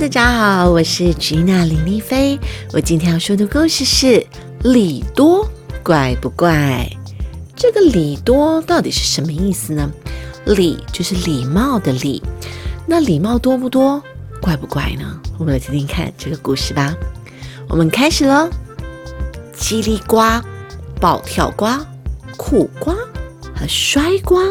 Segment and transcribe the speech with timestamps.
[0.00, 2.38] 大家好，我是吉娜林丽菲。
[2.72, 4.06] 我今天要说的故事是
[4.62, 5.44] 《礼多
[5.82, 6.88] 怪不怪》。
[7.56, 9.90] 这个“礼多”到底是什么意思呢
[10.46, 12.22] ？“礼”就是礼貌的“礼”，
[12.86, 14.00] 那礼貌多不多，
[14.40, 15.20] 怪不怪呢？
[15.36, 16.94] 我们来听听看这个故事吧。
[17.68, 18.48] 我们开始喽！
[19.58, 20.22] 叽里呱、
[21.00, 21.66] 暴跳呱、
[22.36, 22.94] 苦瓜
[23.52, 24.44] 和摔瓜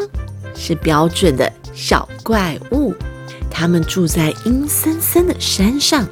[0.53, 2.93] 是标准的小怪物。
[3.49, 6.07] 他们住在阴森森的山上，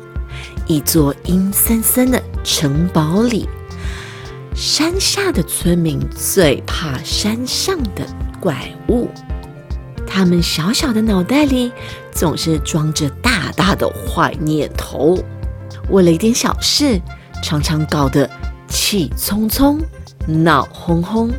[0.68, 3.48] 一座阴森森的城堡里。
[4.56, 8.08] 山下的村民最怕山上的
[8.40, 9.10] 怪物，
[10.08, 11.72] 他们小小的脑袋里
[12.12, 15.22] 总是装着大大的坏念头，
[15.90, 17.02] 为了一点小事，
[17.44, 18.30] 常常搞得
[18.70, 19.78] 气冲冲、
[20.26, 21.30] 闹哄哄。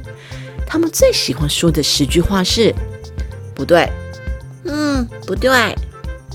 [0.66, 2.74] 他们最喜欢说的十句话是
[3.56, 3.90] ：“不对，
[4.68, 5.74] 嗯，不对。”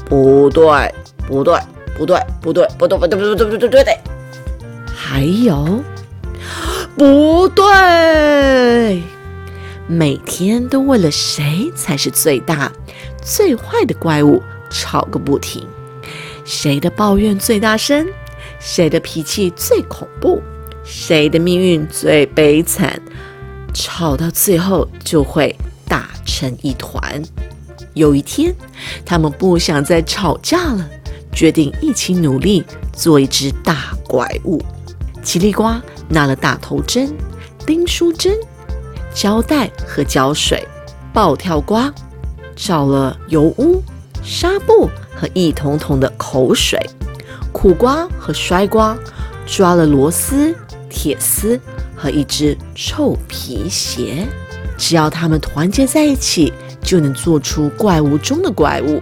[0.10, 0.94] 不对，
[1.26, 1.58] 不对，
[1.98, 3.98] 不对，不对，不对，不对，不对，不对，不对，不对，
[4.94, 5.82] 还有，
[6.98, 9.02] 不对，
[9.88, 12.70] 每天都为了谁才是最大、
[13.22, 15.66] 最坏的怪物吵个不停，
[16.44, 18.06] 谁的抱怨最大声，
[18.60, 20.42] 谁的脾气最恐怖，
[20.84, 23.02] 谁的命运最悲惨，
[23.74, 25.56] 吵到最后就会
[25.88, 27.24] 打成一团。
[27.94, 28.54] 有一天，
[29.06, 30.90] 他们不想再吵架了，
[31.34, 34.62] 决定一起努力做一只大怪物。
[35.24, 37.14] 奇丽瓜拿了大头针、
[37.66, 38.36] 钉书针、
[39.14, 40.66] 胶带和胶水，
[41.14, 41.94] 暴跳瓜
[42.56, 43.84] 找了油污、
[44.24, 46.80] 纱布和一桶桶的口水，
[47.52, 48.98] 苦瓜和摔瓜
[49.46, 50.56] 抓了螺丝、
[50.90, 51.60] 铁丝
[51.96, 54.26] 和一只臭皮鞋。
[54.78, 56.52] 只要他们团结在一起。
[56.84, 59.02] 就能做出怪物中的怪物，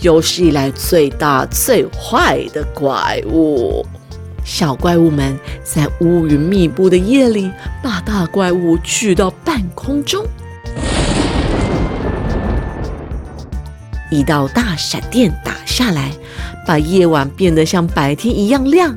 [0.00, 3.84] 有史以来最大最坏的怪物。
[4.44, 7.50] 小怪物们在乌云密布的夜里，
[7.82, 10.22] 把大怪物举到半空中。
[14.10, 16.12] 一道大闪电打下来，
[16.66, 18.94] 把夜晚变得像白天一样亮。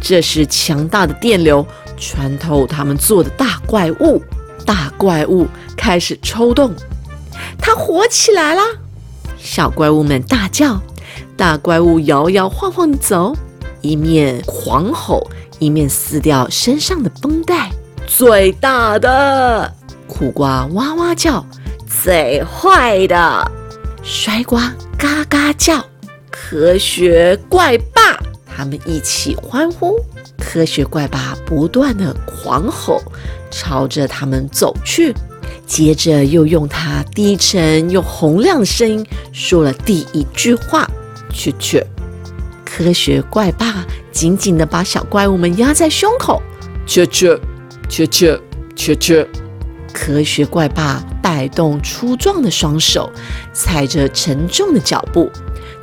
[0.00, 1.64] 这时，强大的电流
[1.96, 4.20] 穿透他们做的大怪物，
[4.66, 5.46] 大怪物
[5.76, 6.74] 开始抽动。
[7.66, 8.60] 它活起来了！
[9.38, 10.78] 小怪物们大叫，
[11.34, 13.34] 大怪物摇摇晃晃地走，
[13.80, 15.26] 一面狂吼，
[15.58, 17.70] 一面撕掉身上的绷带。
[18.06, 19.74] 最大的
[20.06, 21.42] 苦瓜哇哇叫，
[21.86, 23.50] 最坏的
[24.02, 25.82] 摔瓜嘎嘎叫。
[26.30, 29.98] 科学怪霸，他们一起欢呼。
[30.38, 33.00] 科学怪霸不断的狂吼，
[33.50, 35.14] 朝着他们走去。
[35.66, 40.88] 接着又用他低沉又洪亮的声音说了第一句话
[41.32, 41.84] ：“去去！”
[42.64, 46.42] 科学怪霸紧紧地把小怪物们压在胸口
[46.86, 47.38] ，“去去
[47.88, 48.40] 去去
[48.74, 49.26] 去去！”
[49.92, 53.10] 科学怪霸摆动粗壮的双手，
[53.52, 55.30] 踩着沉重的脚步，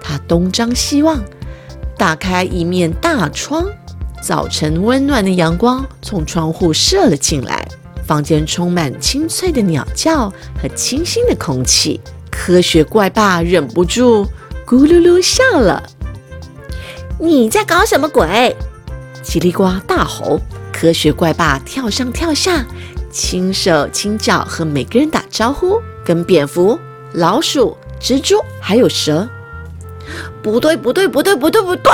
[0.01, 1.23] 他东张西望，
[1.97, 3.65] 打开一面大窗，
[4.21, 7.65] 早晨温暖的阳光从窗户射了进来。
[8.05, 10.29] 房间充满清脆的鸟叫
[10.61, 14.25] 和清新的空气，科学怪爸忍不住
[14.65, 15.81] 咕噜噜笑了。
[17.19, 18.55] 你在搞什么鬼？
[19.23, 20.39] 叽里呱大吼。
[20.73, 22.65] 科学怪爸跳上跳下，
[23.11, 26.79] 轻手轻脚和每个人打招呼，跟蝙蝠、
[27.13, 29.29] 老鼠、蜘蛛还有蛇。
[30.41, 31.91] 不对，不对，不对，不对，不对！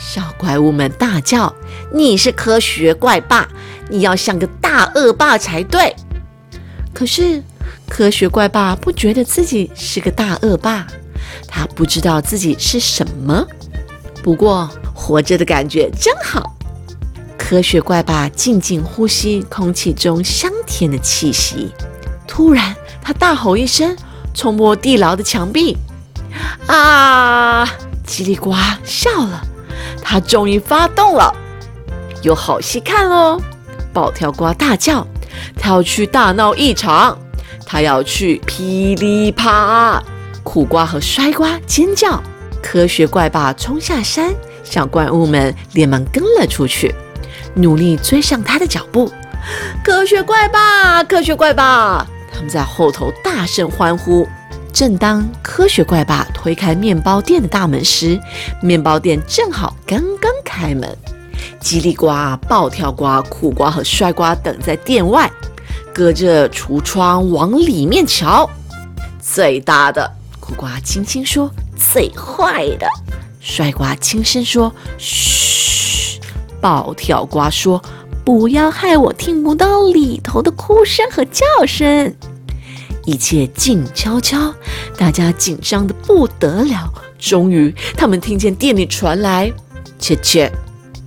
[0.00, 1.54] 小怪物们大叫
[1.92, 3.46] ：“你是科学怪爸！”
[3.90, 5.94] 你要像个大恶霸才对，
[6.94, 7.42] 可是
[7.88, 10.86] 科学怪霸不觉得自己是个大恶霸，
[11.46, 13.46] 他不知道自己是什么。
[14.22, 16.56] 不过活着的感觉真好。
[17.36, 21.72] 科学怪霸静静呼吸空气中香甜的气息，
[22.26, 23.94] 突然他大吼一声，
[24.32, 25.76] 冲破地牢的墙壁。
[26.66, 27.66] 啊！
[28.06, 28.54] 叽里呱
[28.84, 29.44] 笑了，
[30.10, 31.32] 他终于发动了，
[32.20, 33.40] 有好戏看喽！
[33.92, 35.06] 暴跳瓜大叫，
[35.56, 37.16] 他要去大闹一场，
[37.64, 40.02] 他要去噼里啪啦！
[40.42, 42.20] 苦瓜和摔瓜尖叫，
[42.60, 44.34] 科学怪爸冲下山，
[44.64, 46.92] 小怪物们连忙跟了出去，
[47.54, 49.12] 努力追上他的脚步。
[49.84, 52.04] 科学怪爸，科学怪爸，
[52.34, 54.26] 他们在后头大声欢呼。
[54.72, 58.18] 正当科学怪爸推开面包店的大门时，
[58.62, 60.96] 面包店正好刚刚开门。
[61.60, 62.06] 叽里呱、
[62.48, 65.30] 暴跳瓜、苦瓜和帅瓜等在店外，
[65.94, 68.48] 隔着橱窗往里面瞧。
[69.20, 72.86] 最大的苦瓜轻轻说：“最坏的
[73.40, 76.20] 帅瓜轻声说：“嘘。”
[76.60, 77.82] 暴跳瓜说
[78.24, 82.14] ：“不要害我听不到里头的哭声和叫声。”
[83.10, 84.54] 一切静悄悄，
[84.96, 86.88] 大家紧张的不得了。
[87.18, 89.52] 终于，他们听见店里传来
[89.98, 90.48] ：“切切，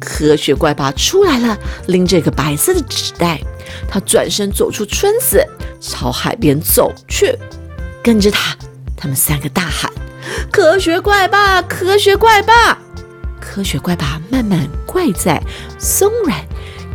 [0.01, 1.57] 科学怪爸出来了，
[1.87, 3.39] 拎着一个白色的纸袋。”
[3.87, 5.41] 他转身走出村子，
[5.79, 7.33] 朝海边走去。
[8.03, 8.53] 跟着他，
[8.97, 9.89] 他们三个大喊
[10.51, 11.61] ：“科学怪爸！
[11.61, 12.77] 科学怪爸！”
[13.39, 15.41] 科学怪爸慢慢跪在
[15.79, 16.37] 松软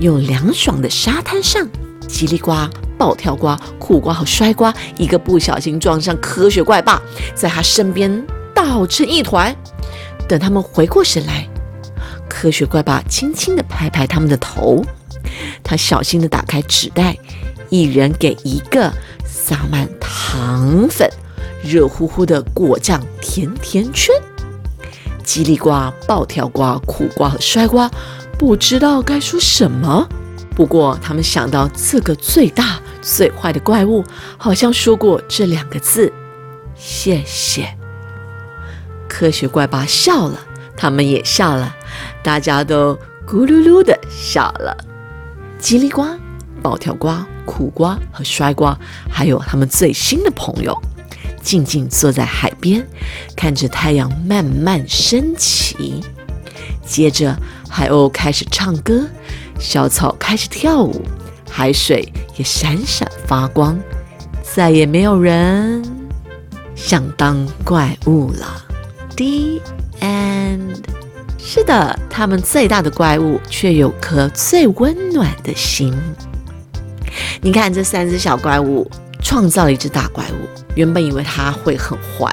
[0.01, 1.67] 又凉爽的沙滩上。
[2.07, 2.53] 叽里呱。
[2.99, 7.01] 暴跳瓜、苦瓜和摔瓜，一个不小心撞上科学怪爸，
[7.35, 9.55] 在他身边倒成一团。
[10.29, 11.49] 等他们回过神来，
[12.29, 14.85] 科学怪爸轻轻地拍拍他们的头，
[15.63, 17.17] 他小心地打开纸袋，
[17.71, 18.93] 一人给一个
[19.25, 21.09] 撒满糖粉、
[21.63, 24.15] 热乎乎的果酱甜甜圈。
[25.25, 25.71] 叽里呱、
[26.07, 27.91] 暴跳瓜、苦瓜和摔瓜
[28.39, 30.07] 不知道该说什么，
[30.55, 32.81] 不过他们想到这个最大。
[33.01, 34.05] 最坏的怪物
[34.37, 36.13] 好像说过这两个字
[36.77, 37.69] ：“谢谢。”
[39.09, 40.39] 科学怪爸笑了，
[40.77, 41.75] 他们也笑了，
[42.23, 42.95] 大家都
[43.27, 44.77] 咕噜噜的笑了。
[45.61, 46.05] 叽里呱、
[46.63, 48.79] 暴跳瓜、苦瓜和摔瓜，
[49.11, 50.77] 还有他们最新的朋友，
[51.43, 52.87] 静静坐在海边，
[53.35, 56.03] 看着太阳慢慢升起。
[56.85, 57.37] 接着，
[57.69, 59.07] 海鸥开始唱歌，
[59.59, 61.03] 小草开始跳舞。
[61.49, 63.79] 海水也闪闪发光，
[64.43, 65.83] 再也没有人
[66.75, 68.65] 想当怪物了。
[69.17, 69.61] D
[70.01, 70.77] and。
[71.41, 75.97] 是的，他们最大的怪物却有颗最温暖的心。
[77.41, 78.89] 你看，这三只小怪物
[79.23, 82.31] 创造了一只大怪物，原本以为它会很坏，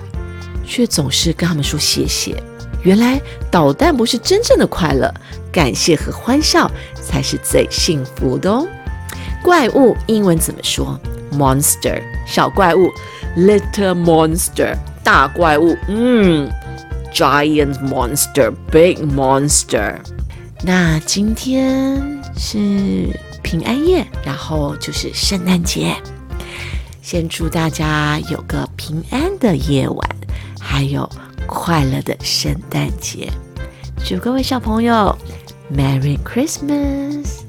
[0.65, 2.35] 却总是跟他们说谢谢。
[2.83, 5.12] 原来捣蛋不是真正的快乐，
[5.50, 6.69] 感谢和欢笑
[7.01, 8.67] 才是最幸福的哦。
[9.45, 11.00] 怪物英文怎么说
[11.31, 12.89] ？Monster，小怪物
[13.38, 15.77] ；Little monster，大怪物。
[15.88, 16.50] 嗯
[17.13, 19.97] ，Giant monster，Big monster。
[20.63, 23.07] 那今天是
[23.44, 25.95] 平安夜，然后就是圣诞节。
[27.03, 30.09] 先祝大家有个平安的夜晚，
[30.59, 31.07] 还有
[31.45, 33.31] 快乐的圣诞节。
[34.03, 35.15] 祝各位小朋友
[35.71, 37.44] Merry Christmas！